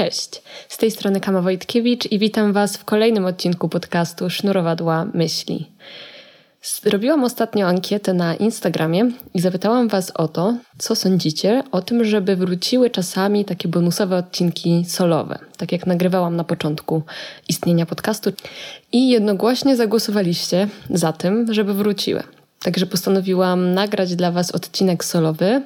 [0.00, 5.66] Cześć, z tej strony Kama Wojtkiewicz i witam Was w kolejnym odcinku podcastu Sznurowadła Myśli.
[6.62, 12.36] Zrobiłam ostatnio ankietę na Instagramie i zapytałam Was o to, co sądzicie o tym, żeby
[12.36, 17.02] wróciły czasami takie bonusowe odcinki solowe, tak jak nagrywałam na początku
[17.48, 18.32] istnienia podcastu.
[18.92, 22.22] I jednogłośnie zagłosowaliście za tym, żeby wróciły.
[22.62, 25.62] Także postanowiłam nagrać dla Was odcinek solowy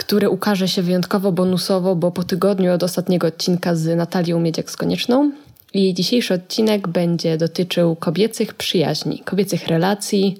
[0.00, 4.76] który ukaże się wyjątkowo bonusowo, bo po tygodniu od ostatniego odcinka z Natalią Miedziak z
[4.76, 5.32] Konieczną.
[5.74, 10.36] I dzisiejszy odcinek będzie dotyczył kobiecych przyjaźni, kobiecych relacji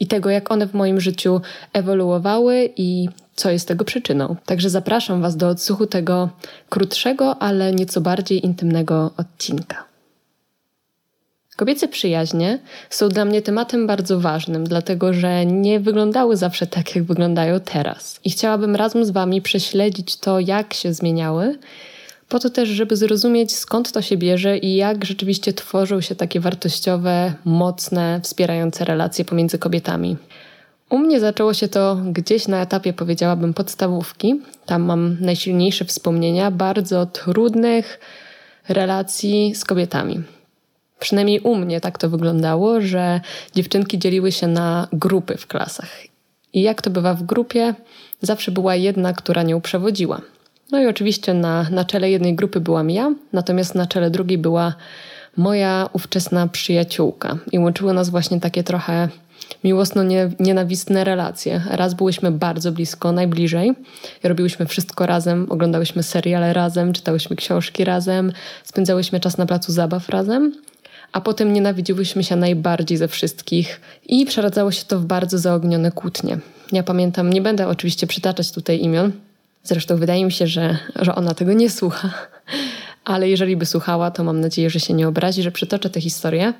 [0.00, 1.40] i tego, jak one w moim życiu
[1.72, 4.36] ewoluowały i co jest tego przyczyną.
[4.46, 6.28] Także zapraszam Was do odsłuchu tego
[6.70, 9.93] krótszego, ale nieco bardziej intymnego odcinka.
[11.56, 12.58] Kobiece przyjaźnie
[12.90, 18.20] są dla mnie tematem bardzo ważnym, dlatego że nie wyglądały zawsze tak, jak wyglądają teraz.
[18.24, 21.58] I chciałabym razem z Wami prześledzić to, jak się zmieniały,
[22.28, 26.40] po to też, żeby zrozumieć skąd to się bierze i jak rzeczywiście tworzą się takie
[26.40, 30.16] wartościowe, mocne, wspierające relacje pomiędzy kobietami.
[30.90, 34.40] U mnie zaczęło się to gdzieś na etapie, powiedziałabym, podstawówki.
[34.66, 38.00] Tam mam najsilniejsze wspomnienia bardzo trudnych
[38.68, 40.22] relacji z kobietami.
[40.98, 43.20] Przynajmniej u mnie tak to wyglądało, że
[43.54, 45.90] dziewczynki dzieliły się na grupy w klasach.
[46.52, 47.74] I jak to bywa w grupie,
[48.20, 50.20] zawsze była jedna, która nią przewodziła.
[50.72, 54.74] No i oczywiście na, na czele jednej grupy byłam ja, natomiast na czele drugiej była
[55.36, 57.38] moja ówczesna przyjaciółka.
[57.52, 59.08] I łączyły nas właśnie takie trochę
[59.64, 61.62] miłosno-nienawistne relacje.
[61.70, 63.72] Raz byłyśmy bardzo blisko, najbliżej.
[64.22, 68.32] Robiłyśmy wszystko razem, oglądałyśmy seriale razem, czytałyśmy książki razem,
[68.64, 70.52] spędzałyśmy czas na placu zabaw razem
[71.14, 76.38] a potem nienawidziłyśmy się najbardziej ze wszystkich i przeradzało się to w bardzo zaognione kłótnie.
[76.72, 79.12] Ja pamiętam, nie będę oczywiście przytaczać tutaj imion,
[79.62, 82.10] zresztą wydaje mi się, że, że ona tego nie słucha,
[83.04, 86.52] ale jeżeli by słuchała, to mam nadzieję, że się nie obrazi, że przytoczę tę historię,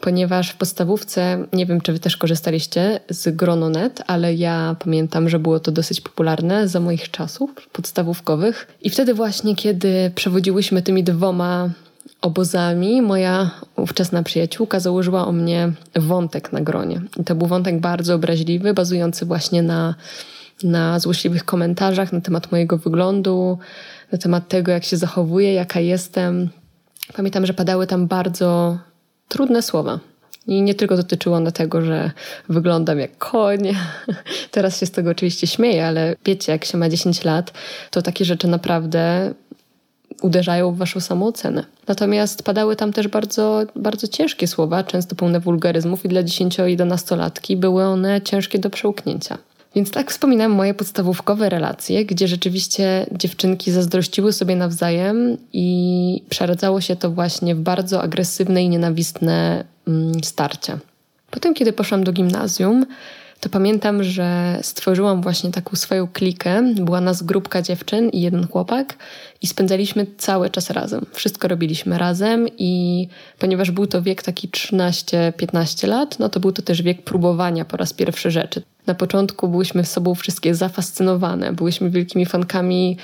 [0.00, 5.38] ponieważ w podstawówce, nie wiem czy wy też korzystaliście z Grononet, ale ja pamiętam, że
[5.38, 8.68] było to dosyć popularne za moich czasów podstawówkowych.
[8.82, 11.70] I wtedy właśnie, kiedy przewodziłyśmy tymi dwoma
[12.22, 17.00] obozami moja ówczesna przyjaciółka założyła o mnie wątek na gronie.
[17.20, 19.94] I to był wątek bardzo obraźliwy, bazujący właśnie na,
[20.62, 23.58] na złośliwych komentarzach na temat mojego wyglądu,
[24.12, 26.48] na temat tego, jak się zachowuję, jaka jestem.
[27.16, 28.78] Pamiętam, że padały tam bardzo
[29.28, 29.98] trudne słowa.
[30.46, 32.10] I nie tylko dotyczyło one tego, że
[32.48, 33.58] wyglądam jak koń.
[34.50, 37.52] Teraz się z tego oczywiście śmieję, ale wiecie, jak się ma 10 lat,
[37.90, 39.34] to takie rzeczy naprawdę
[40.22, 41.64] uderzają w waszą samoocenę.
[41.86, 47.84] Natomiast padały tam też bardzo, bardzo ciężkie słowa, często pełne wulgaryzmów i dla 10-11-latki były
[47.84, 49.38] one ciężkie do przełknięcia.
[49.74, 56.96] Więc tak wspominam moje podstawówkowe relacje, gdzie rzeczywiście dziewczynki zazdrościły sobie nawzajem i przeradzało się
[56.96, 60.78] to właśnie w bardzo agresywne i nienawistne mm, starcia.
[61.30, 62.86] Potem, kiedy poszłam do gimnazjum,
[63.40, 66.74] to pamiętam, że stworzyłam właśnie taką swoją klikę.
[66.74, 68.96] Była nas grupka dziewczyn i jeden chłopak
[69.42, 71.06] i spędzaliśmy cały czas razem.
[71.12, 76.62] Wszystko robiliśmy razem i ponieważ był to wiek taki 13-15 lat, no to był to
[76.62, 78.62] też wiek próbowania po raz pierwszy rzeczy.
[78.86, 82.96] Na początku byłyśmy sobą wszystkie zafascynowane, byłyśmy wielkimi fankami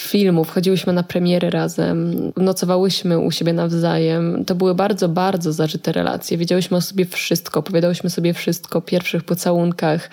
[0.00, 4.44] filmów, chodziłyśmy na premiery razem, nocowałyśmy u siebie nawzajem.
[4.44, 6.38] To były bardzo, bardzo zażyte relacje.
[6.38, 10.10] Wiedziałyśmy o sobie wszystko, opowiadałyśmy sobie wszystko o pierwszych pocałunkach.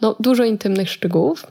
[0.00, 1.46] No, dużo intymnych szczegółów.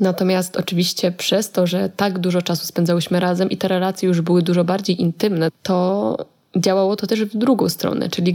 [0.00, 4.42] Natomiast oczywiście przez to, że tak dużo czasu spędzałyśmy razem i te relacje już były
[4.42, 6.16] dużo bardziej intymne, to
[6.56, 8.32] działało to też w drugą stronę, czyli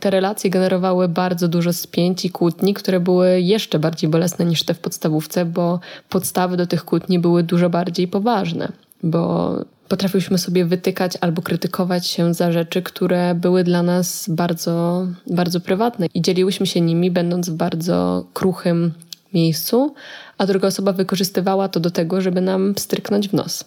[0.00, 4.74] te relacje generowały bardzo dużo spięć i kłótni, które były jeszcze bardziej bolesne niż te
[4.74, 8.72] w podstawówce, bo podstawy do tych kłótni były dużo bardziej poważne,
[9.02, 9.54] bo
[9.88, 16.06] potrafiłyśmy sobie wytykać albo krytykować się za rzeczy, które były dla nas bardzo, bardzo prywatne
[16.14, 18.92] i dzieliłyśmy się nimi, będąc w bardzo kruchym
[19.34, 19.94] miejscu,
[20.38, 23.64] a druga osoba wykorzystywała to do tego, żeby nam stryknąć w nos.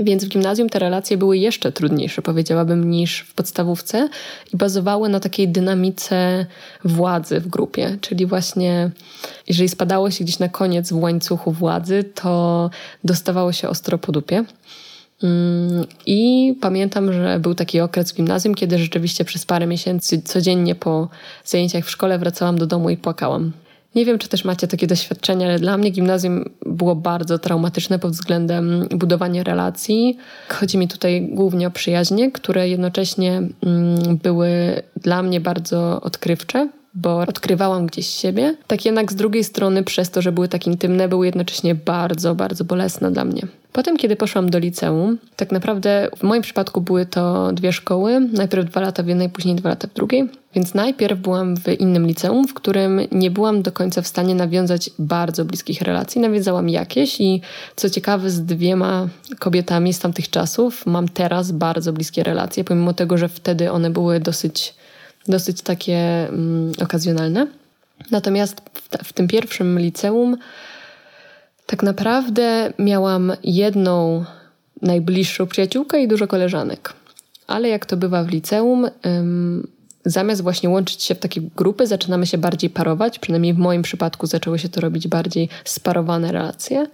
[0.00, 4.08] Więc w gimnazjum te relacje były jeszcze trudniejsze, powiedziałabym, niż w podstawówce
[4.54, 6.46] i bazowały na takiej dynamice
[6.84, 7.98] władzy w grupie.
[8.00, 8.90] Czyli właśnie,
[9.48, 12.70] jeżeli spadało się gdzieś na koniec w łańcuchu władzy, to
[13.04, 14.44] dostawało się ostro po dupie.
[15.22, 20.74] Mm, I pamiętam, że był taki okres w gimnazjum, kiedy rzeczywiście przez parę miesięcy codziennie
[20.74, 21.08] po
[21.44, 23.52] zajęciach w szkole wracałam do domu i płakałam.
[23.94, 28.12] Nie wiem, czy też macie takie doświadczenia, ale dla mnie gimnazjum było bardzo traumatyczne pod
[28.12, 30.18] względem budowania relacji.
[30.48, 37.18] Chodzi mi tutaj głównie o przyjaźnie, które jednocześnie mm, były dla mnie bardzo odkrywcze, bo
[37.18, 38.56] odkrywałam gdzieś siebie.
[38.66, 42.64] Tak jednak z drugiej strony, przez to, że były tak intymne, były jednocześnie bardzo, bardzo
[42.64, 43.42] bolesne dla mnie.
[43.72, 48.20] Potem, kiedy poszłam do liceum, tak naprawdę w moim przypadku były to dwie szkoły.
[48.32, 50.28] Najpierw dwa lata w jednej, później dwa lata w drugiej.
[50.54, 54.90] Więc najpierw byłam w innym liceum, w którym nie byłam do końca w stanie nawiązać
[54.98, 56.20] bardzo bliskich relacji.
[56.20, 57.40] Nawiązałam jakieś i
[57.76, 59.08] co ciekawe, z dwiema
[59.38, 64.20] kobietami z tamtych czasów mam teraz bardzo bliskie relacje, pomimo tego, że wtedy one były
[64.20, 64.74] dosyć,
[65.28, 67.46] dosyć takie mm, okazjonalne.
[68.10, 70.36] Natomiast w, w tym pierwszym liceum
[71.66, 74.24] tak naprawdę miałam jedną
[74.82, 76.92] najbliższą przyjaciółkę i dużo koleżanek.
[77.46, 79.68] Ale jak to bywa w liceum, ym,
[80.04, 83.18] zamiast właśnie łączyć się w takie grupy, zaczynamy się bardziej parować.
[83.18, 86.86] Przynajmniej w moim przypadku zaczęły się to robić bardziej sparowane relacje.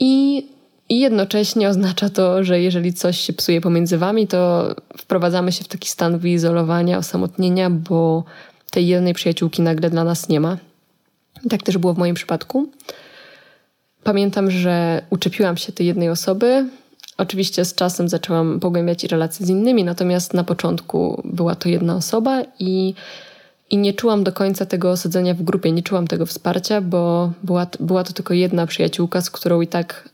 [0.00, 0.46] I,
[0.88, 5.68] I jednocześnie oznacza to, że jeżeli coś się psuje pomiędzy wami, to wprowadzamy się w
[5.68, 8.24] taki stan wyizolowania, osamotnienia, bo
[8.70, 10.58] tej jednej przyjaciółki nagle dla nas nie ma.
[11.44, 12.68] I tak też było w moim przypadku.
[14.02, 16.68] Pamiętam, że uczepiłam się tej jednej osoby.
[17.18, 22.42] Oczywiście z czasem zaczęłam pogłębiać relacje z innymi, natomiast na początku była to jedna osoba
[22.58, 22.94] i,
[23.70, 27.66] i nie czułam do końca tego osadzenia w grupie, nie czułam tego wsparcia, bo była,
[27.80, 30.08] była to tylko jedna przyjaciółka, z którą i tak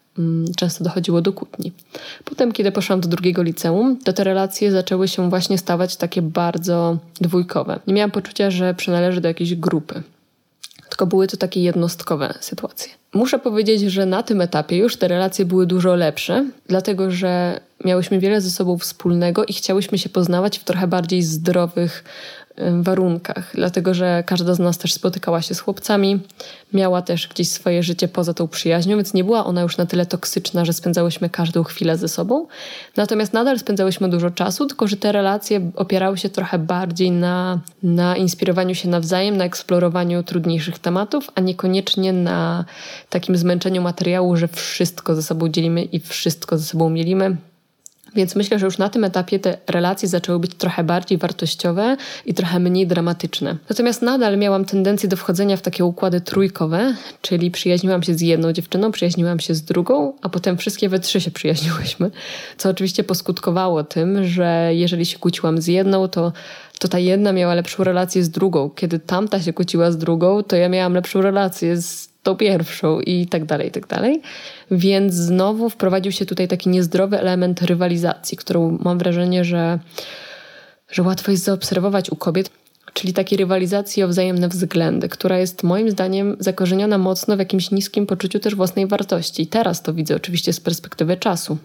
[0.56, 1.72] często dochodziło do kłótni.
[2.24, 6.98] Potem, kiedy poszłam do drugiego liceum, to te relacje zaczęły się właśnie stawać takie bardzo
[7.20, 7.80] dwójkowe.
[7.86, 10.02] Nie miałam poczucia, że przynależę do jakiejś grupy
[10.90, 12.92] tylko były to takie jednostkowe sytuacje.
[13.14, 18.18] Muszę powiedzieć, że na tym etapie już te relacje były dużo lepsze, dlatego że miałyśmy
[18.18, 22.04] wiele ze sobą wspólnego i chciałyśmy się poznawać w trochę bardziej zdrowych
[22.82, 26.20] warunkach, dlatego że każda z nas też spotykała się z chłopcami,
[26.72, 30.06] miała też gdzieś swoje życie poza tą przyjaźnią, więc nie była ona już na tyle
[30.06, 32.46] toksyczna, że spędzałyśmy każdą chwilę ze sobą.
[32.96, 38.16] Natomiast nadal spędzałyśmy dużo czasu, tylko że te relacje opierały się trochę bardziej na, na
[38.16, 42.64] inspirowaniu się nawzajem, na eksplorowaniu trudniejszych tematów, a niekoniecznie na
[43.10, 47.36] takim zmęczeniu materiału, że wszystko ze sobą dzielimy i wszystko ze sobą mielimy
[48.14, 51.96] więc myślę, że już na tym etapie te relacje zaczęły być trochę bardziej wartościowe
[52.26, 53.56] i trochę mniej dramatyczne.
[53.68, 58.52] Natomiast nadal miałam tendencję do wchodzenia w takie układy trójkowe, czyli przyjaźniłam się z jedną
[58.52, 62.10] dziewczyną, przyjaźniłam się z drugą, a potem wszystkie we trzy się przyjaźniłyśmy.
[62.56, 66.32] Co oczywiście poskutkowało tym, że jeżeli się kłóciłam z jedną, to
[66.80, 68.70] to ta jedna miała lepszą relację z drugą.
[68.70, 73.26] Kiedy tamta się kłóciła z drugą, to ja miałam lepszą relację z tą pierwszą i
[73.26, 74.22] tak dalej, i tak dalej.
[74.70, 79.78] Więc znowu wprowadził się tutaj taki niezdrowy element rywalizacji, którą mam wrażenie, że,
[80.90, 82.50] że łatwo jest zaobserwować u kobiet,
[82.92, 88.06] czyli takiej rywalizacji o wzajemne względy, która jest moim zdaniem zakorzeniona mocno w jakimś niskim
[88.06, 89.42] poczuciu też własnej wartości.
[89.42, 91.58] I teraz to widzę oczywiście z perspektywy czasu.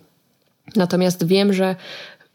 [0.76, 1.76] Natomiast wiem, że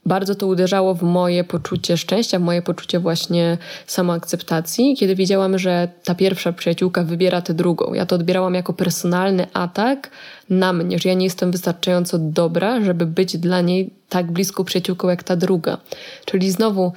[0.07, 5.89] bardzo to uderzało w moje poczucie szczęścia, w moje poczucie właśnie samoakceptacji, kiedy wiedziałam, że
[6.05, 7.95] ta pierwsza przyjaciółka wybiera tę drugą.
[7.95, 10.11] Ja to odbierałam jako personalny atak
[10.51, 15.09] na mnie, że ja nie jestem wystarczająco dobra, żeby być dla niej tak bliską przyjaciółką
[15.09, 15.79] jak ta druga.
[16.25, 16.93] Czyli znowu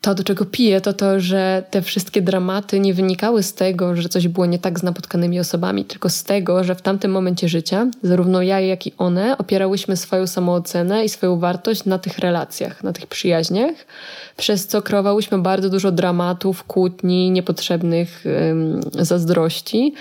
[0.00, 4.08] to, do czego piję, to to, że te wszystkie dramaty nie wynikały z tego, że
[4.08, 7.86] coś było nie tak z napotkanymi osobami, tylko z tego, że w tamtym momencie życia,
[8.02, 12.92] zarówno ja, jak i one, opierałyśmy swoją samoocenę i swoją wartość na tych relacjach, na
[12.92, 13.74] tych przyjaźniach,
[14.36, 19.94] przez co kreowałyśmy bardzo dużo dramatów, kłótni, niepotrzebnych ym, zazdrości,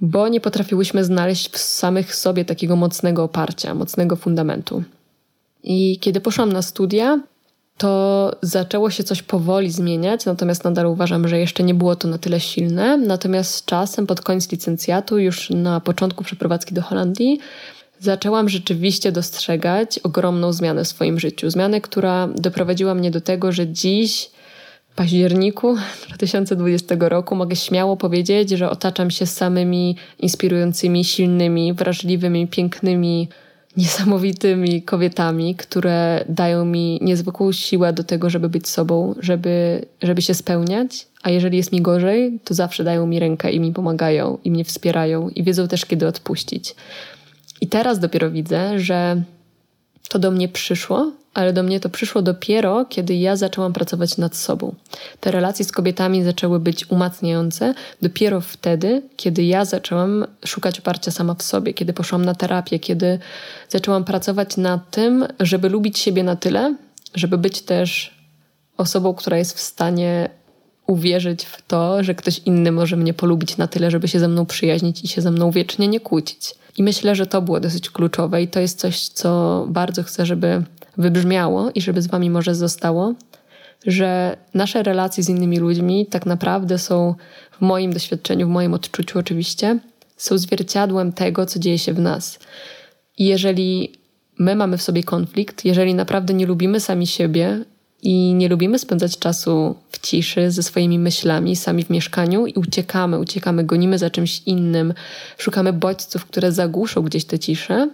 [0.00, 4.82] bo nie potrafiłyśmy znaleźć w samych sobie takiego mocnego oparcia, mocnego fundamentu.
[5.62, 7.20] I kiedy poszłam na studia,
[7.78, 12.18] to zaczęło się coś powoli zmieniać, natomiast nadal uważam, że jeszcze nie było to na
[12.18, 12.96] tyle silne.
[12.96, 17.38] Natomiast z czasem, pod koniec licencjatu, już na początku przeprowadzki do Holandii,
[18.00, 21.50] zaczęłam rzeczywiście dostrzegać ogromną zmianę w swoim życiu.
[21.50, 24.30] Zmianę, która doprowadziła mnie do tego, że dziś,
[24.90, 25.76] w październiku
[26.08, 33.28] 2020 roku, mogę śmiało powiedzieć, że otaczam się samymi inspirującymi, silnymi, wrażliwymi, pięknymi
[33.76, 40.34] niesamowitymi kobietami, które dają mi niezwykłą siłę do tego, żeby być sobą, żeby, żeby się
[40.34, 41.06] spełniać.
[41.22, 44.64] A jeżeli jest mi gorzej, to zawsze dają mi rękę i mi pomagają, i mnie
[44.64, 46.74] wspierają, i wiedzą też, kiedy odpuścić.
[47.60, 49.22] I teraz dopiero widzę, że
[50.08, 54.36] to do mnie przyszło, ale do mnie to przyszło dopiero, kiedy ja zaczęłam pracować nad
[54.36, 54.74] sobą.
[55.20, 61.34] Te relacje z kobietami zaczęły być umacniające dopiero wtedy, kiedy ja zaczęłam szukać oparcia sama
[61.34, 63.18] w sobie, kiedy poszłam na terapię, kiedy
[63.68, 66.76] zaczęłam pracować nad tym, żeby lubić siebie na tyle,
[67.14, 68.14] żeby być też
[68.76, 70.28] osobą, która jest w stanie
[70.86, 74.46] uwierzyć w to, że ktoś inny może mnie polubić na tyle, żeby się ze mną
[74.46, 76.54] przyjaźnić i się ze mną wiecznie nie kłócić.
[76.76, 80.62] I myślę, że to było dosyć kluczowe i to jest coś, co bardzo chcę, żeby
[80.98, 83.14] wybrzmiało i żeby z Wami może zostało,
[83.86, 87.14] że nasze relacje z innymi ludźmi tak naprawdę są,
[87.50, 89.78] w moim doświadczeniu, w moim odczuciu oczywiście,
[90.16, 92.38] są zwierciadłem tego, co dzieje się w nas.
[93.18, 93.92] I jeżeli
[94.38, 97.64] my mamy w sobie konflikt, jeżeli naprawdę nie lubimy sami siebie
[98.02, 103.18] i nie lubimy spędzać czasu w ciszy ze swoimi myślami, sami w mieszkaniu i uciekamy,
[103.18, 104.94] uciekamy, gonimy za czymś innym,
[105.38, 107.88] szukamy bodźców, które zagłuszą gdzieś tę ciszę,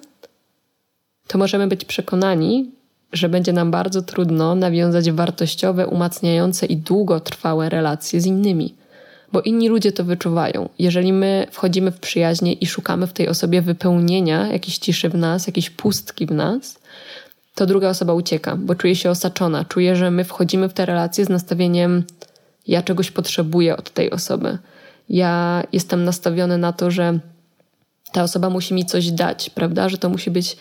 [1.27, 2.71] to możemy być przekonani,
[3.13, 8.75] że będzie nam bardzo trudno nawiązać wartościowe, umacniające i długotrwałe relacje z innymi.
[9.33, 10.69] Bo inni ludzie to wyczuwają.
[10.79, 15.47] Jeżeli my wchodzimy w przyjaźnie i szukamy w tej osobie wypełnienia jakiejś ciszy w nas,
[15.47, 16.79] jakiejś pustki w nas,
[17.55, 21.25] to druga osoba ucieka, bo czuje się osaczona, czuje, że my wchodzimy w te relacje
[21.25, 22.05] z nastawieniem:
[22.67, 24.59] Ja czegoś potrzebuję od tej osoby.
[25.09, 27.19] Ja jestem nastawiony na to, że
[28.13, 29.89] ta osoba musi mi coś dać, prawda?
[29.89, 30.57] Że to musi być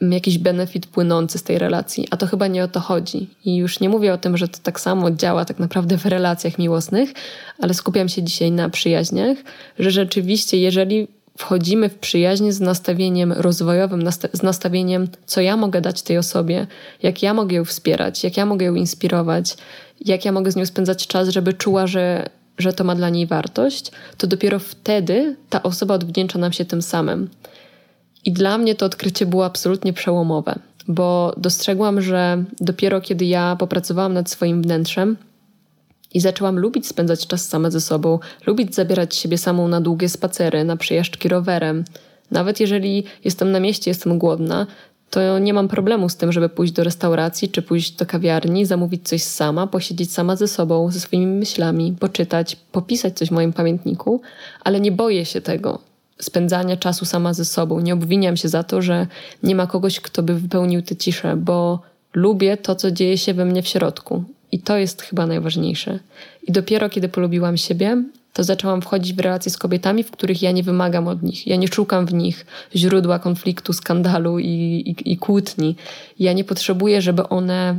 [0.00, 3.30] jakiś benefit płynący z tej relacji, a to chyba nie o to chodzi.
[3.44, 6.58] I już nie mówię o tym, że to tak samo działa tak naprawdę w relacjach
[6.58, 7.12] miłosnych,
[7.58, 9.38] ale skupiam się dzisiaj na przyjaźniach,
[9.78, 16.02] że rzeczywiście, jeżeli wchodzimy w przyjaźń z nastawieniem rozwojowym, z nastawieniem, co ja mogę dać
[16.02, 16.66] tej osobie,
[17.02, 19.56] jak ja mogę ją wspierać, jak ja mogę ją inspirować,
[20.00, 22.26] jak ja mogę z nią spędzać czas, żeby czuła, że,
[22.58, 26.82] że to ma dla niej wartość, to dopiero wtedy ta osoba odwdzięcza nam się tym
[26.82, 27.28] samym.
[28.28, 30.58] I dla mnie to odkrycie było absolutnie przełomowe,
[30.88, 35.16] bo dostrzegłam, że dopiero kiedy ja popracowałam nad swoim wnętrzem
[36.14, 40.64] i zaczęłam lubić spędzać czas sama ze sobą, lubić zabierać siebie samą na długie spacery,
[40.64, 41.84] na przejażdżki rowerem,
[42.30, 44.66] nawet jeżeli jestem na mieście, jestem głodna,
[45.10, 49.08] to nie mam problemu z tym, żeby pójść do restauracji czy pójść do kawiarni, zamówić
[49.08, 54.20] coś sama, posiedzieć sama ze sobą, ze swoimi myślami, poczytać, popisać coś w moim pamiętniku,
[54.64, 55.87] ale nie boję się tego
[56.20, 57.80] spędzania czasu sama ze sobą.
[57.80, 59.06] Nie obwiniam się za to, że
[59.42, 61.80] nie ma kogoś, kto by wypełnił tę ciszę, bo
[62.14, 64.24] lubię to, co dzieje się we mnie w środku.
[64.52, 65.98] I to jest chyba najważniejsze.
[66.42, 70.52] I dopiero kiedy polubiłam siebie, to zaczęłam wchodzić w relacje z kobietami, w których ja
[70.52, 71.46] nie wymagam od nich.
[71.46, 72.46] Ja nie szukam w nich
[72.76, 75.76] źródła konfliktu, skandalu i, i, i kłótni.
[76.18, 77.78] Ja nie potrzebuję, żeby one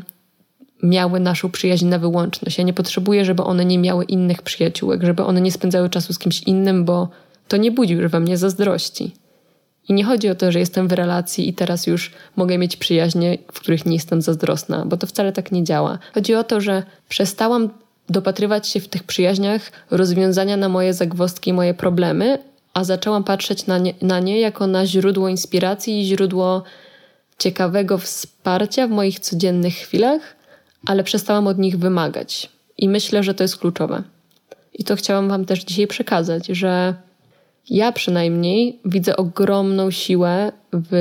[0.84, 2.58] miały naszą przyjaźń na wyłączność.
[2.58, 6.20] Ja nie potrzebuję, żeby one nie miały innych przyjaciółek, żeby one nie spędzały czasu z
[6.20, 7.10] kimś innym, bo
[7.50, 9.14] to nie budzi już we mnie zazdrości.
[9.90, 13.38] I nie chodzi o to, że jestem w relacji i teraz już mogę mieć przyjaźnie,
[13.52, 16.00] w których nie jestem zazdrosna, bo to wcale tak nie działa.
[16.14, 17.70] Chodzi o to, że przestałam
[18.10, 22.40] dopatrywać się w tych przyjaźniach rozwiązania na moje zagwozdki, moje problemy,
[22.74, 26.64] a zaczęłam patrzeć na nie, na nie jako na źródło inspiracji i źródło
[27.38, 30.22] ciekawego wsparcia w moich codziennych chwilach,
[30.86, 32.50] ale przestałam od nich wymagać.
[32.78, 34.04] I myślę, że to jest kluczowe.
[34.74, 36.94] I to chciałam Wam też dzisiaj przekazać, że
[37.70, 40.92] ja przynajmniej widzę ogromną siłę w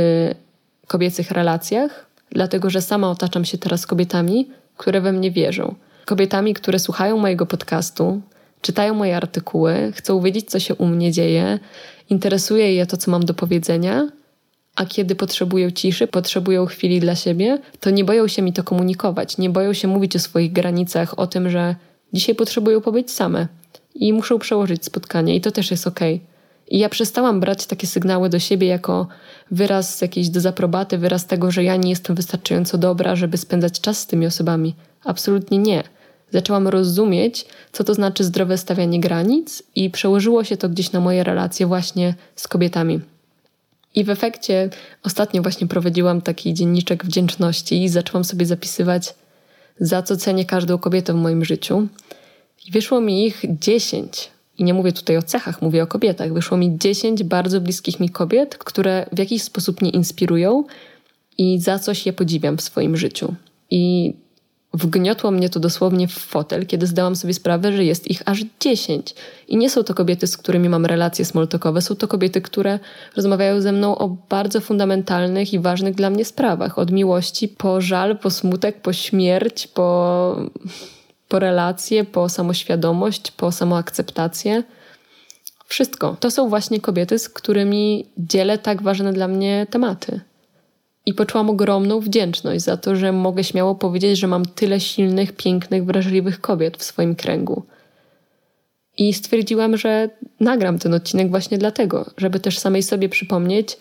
[0.87, 5.75] kobiecych relacjach, dlatego że sama otaczam się teraz kobietami, które we mnie wierzą.
[6.05, 8.21] Kobietami, które słuchają mojego podcastu,
[8.61, 11.59] czytają moje artykuły, chcą wiedzieć, co się u mnie dzieje,
[12.11, 14.09] interesuje je to, co mam do powiedzenia,
[14.77, 19.39] a kiedy potrzebują ciszy, potrzebują chwili dla siebie, to nie boją się mi to komunikować,
[19.39, 21.77] nie boją się mówić o swoich granicach, o tym, że
[22.13, 23.49] dzisiaj potrzebują pobyć same
[23.95, 26.15] i muszą przełożyć spotkanie, i to też jest okej.
[26.15, 26.38] Okay.
[26.71, 29.07] I ja przestałam brać takie sygnały do siebie jako
[29.51, 34.07] wyraz jakiejś dezaprobaty, wyraz tego, że ja nie jestem wystarczająco dobra, żeby spędzać czas z
[34.07, 34.75] tymi osobami.
[35.05, 35.83] Absolutnie nie.
[36.31, 41.25] Zaczęłam rozumieć, co to znaczy zdrowe stawianie granic, i przełożyło się to gdzieś na moje
[41.25, 43.01] relacje właśnie z kobietami.
[43.95, 44.71] I w efekcie
[45.03, 49.15] ostatnio właśnie prowadziłam taki dzienniczek wdzięczności i zaczęłam sobie zapisywać,
[49.81, 51.89] za co cenię każdą kobietę w moim życiu.
[52.67, 56.33] I wyszło mi ich dziesięć i nie mówię tutaj o cechach, mówię o kobietach.
[56.33, 60.65] Wyszło mi 10 bardzo bliskich mi kobiet, które w jakiś sposób mnie inspirują
[61.39, 63.35] i za coś je podziwiam w swoim życiu.
[63.71, 64.15] I
[64.75, 69.15] wgniotło mnie to dosłownie w fotel, kiedy zdałam sobie sprawę, że jest ich aż 10.
[69.49, 72.79] I nie są to kobiety, z którymi mam relacje smoltokowe, są to kobiety, które
[73.17, 76.79] rozmawiają ze mną o bardzo fundamentalnych i ważnych dla mnie sprawach.
[76.79, 80.51] Od miłości po żal, po smutek, po śmierć, po
[81.29, 84.63] po relacje, po samoświadomość, po samoakceptację.
[85.67, 86.17] Wszystko.
[86.21, 90.21] To są właśnie kobiety, z którymi dzielę tak ważne dla mnie tematy.
[91.07, 95.85] I poczułam ogromną wdzięczność za to, że mogę śmiało powiedzieć, że mam tyle silnych, pięknych,
[95.85, 97.63] wrażliwych kobiet w swoim kręgu.
[98.99, 103.77] I stwierdziłam, że nagram ten odcinek właśnie dlatego, żeby też samej sobie przypomnieć,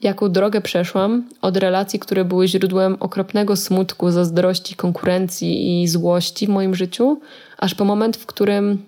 [0.00, 1.28] jaką drogę przeszłam?
[1.42, 7.20] Od relacji, które były źródłem okropnego smutku, zazdrości, konkurencji i złości w moim życiu,
[7.58, 8.78] aż po moment, w którym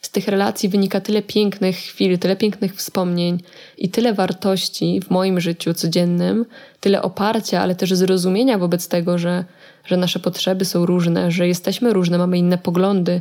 [0.00, 3.38] z tych relacji wynika tyle pięknych chwil, tyle pięknych wspomnień
[3.78, 6.44] i tyle wartości w moim życiu codziennym,
[6.80, 9.44] tyle oparcia, ale też zrozumienia wobec tego, że,
[9.84, 13.20] że nasze potrzeby są różne, że jesteśmy różne, mamy inne poglądy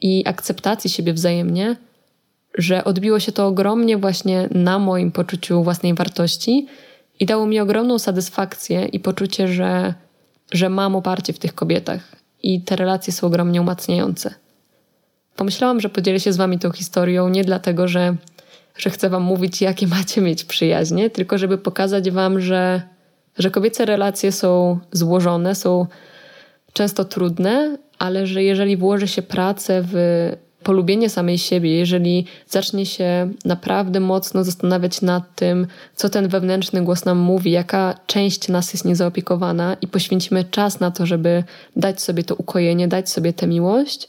[0.00, 1.76] i akceptacji siebie wzajemnie,
[2.58, 6.66] że odbiło się to ogromnie właśnie na moim poczuciu własnej wartości
[7.20, 9.94] i dało mi ogromną satysfakcję i poczucie, że,
[10.52, 12.12] że mam oparcie w tych kobietach
[12.42, 14.34] i te relacje są ogromnie umacniające.
[15.36, 18.16] Pomyślałam, że podzielę się z Wami tą historią nie dlatego, że,
[18.76, 22.82] że chcę Wam mówić, jakie macie mieć przyjaźnie, tylko żeby pokazać Wam, że,
[23.38, 25.86] że kobiece relacje są złożone, są
[26.72, 29.96] często trudne, ale że jeżeli włoży się pracę w
[30.62, 37.04] polubienie samej siebie, jeżeli zacznie się naprawdę mocno zastanawiać nad tym, co ten wewnętrzny głos
[37.04, 41.44] nam mówi, jaka część nas jest niezaopiekowana i poświęcimy czas na to, żeby
[41.76, 44.08] dać sobie to ukojenie, dać sobie tę miłość,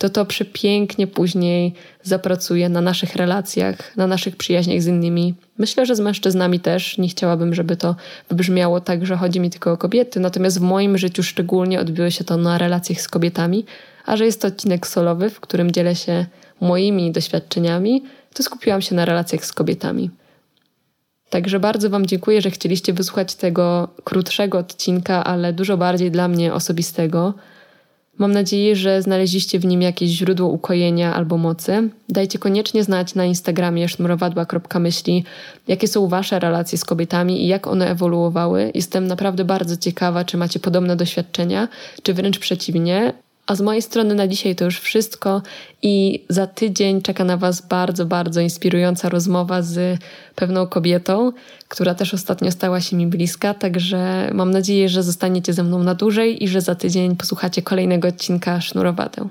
[0.00, 5.34] to to przepięknie później zapracuje na naszych relacjach, na naszych przyjaźniach z innymi.
[5.58, 6.98] Myślę, że z mężczyznami też.
[6.98, 7.96] Nie chciałabym, żeby to
[8.28, 12.24] wybrzmiało tak, że chodzi mi tylko o kobiety, natomiast w moim życiu szczególnie odbiło się
[12.24, 13.64] to na relacjach z kobietami,
[14.06, 16.26] a że jest to odcinek solowy, w którym dzielę się
[16.60, 18.02] moimi doświadczeniami,
[18.34, 20.10] to skupiłam się na relacjach z kobietami.
[21.30, 26.54] Także bardzo Wam dziękuję, że chcieliście wysłuchać tego krótszego odcinka, ale dużo bardziej dla mnie
[26.54, 27.34] osobistego.
[28.18, 31.88] Mam nadzieję, że znaleźliście w nim jakieś źródło ukojenia albo mocy.
[32.08, 35.24] Dajcie koniecznie znać na Instagramie sznurowadła.myśli,
[35.68, 38.70] jakie są Wasze relacje z kobietami i jak one ewoluowały.
[38.74, 41.68] Jestem naprawdę bardzo ciekawa, czy macie podobne doświadczenia,
[42.02, 43.12] czy wręcz przeciwnie.
[43.50, 45.42] A z mojej strony na dzisiaj to już wszystko
[45.82, 49.98] i za tydzień czeka na Was bardzo, bardzo inspirująca rozmowa z
[50.34, 51.32] pewną kobietą,
[51.68, 55.94] która też ostatnio stała się mi bliska, także mam nadzieję, że zostaniecie ze mną na
[55.94, 59.28] dłużej i że za tydzień posłuchacie kolejnego odcinka Sznurowatę.